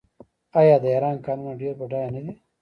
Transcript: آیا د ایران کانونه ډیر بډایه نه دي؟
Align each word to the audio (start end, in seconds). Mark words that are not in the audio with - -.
آیا 0.59 0.75
د 0.83 0.85
ایران 0.93 1.17
کانونه 1.25 1.51
ډیر 1.61 1.73
بډایه 1.79 2.09
نه 2.15 2.21
دي؟ 2.25 2.33